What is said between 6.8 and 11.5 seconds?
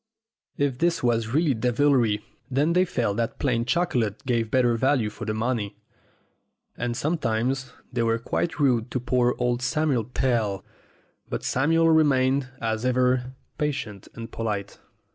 sometimes they were quite rude to poor old Samuel Pell. But